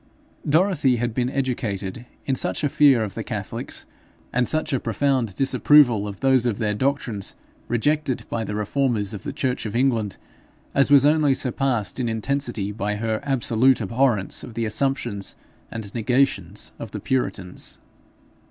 [0.49, 3.85] Dorothy had been educated in such a fear of the catholics,
[4.33, 7.35] and such a profound disapproval of those of their doctrines
[7.67, 10.17] rejected by the reformers of the church of England,
[10.73, 15.35] as was only surpassed in intensity by her absolute abhorrence of the assumptions
[15.69, 17.77] and negations of the puritans.